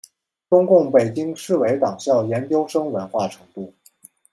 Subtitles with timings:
[0.49, 3.71] 中共北京市委党校研究生文化程度。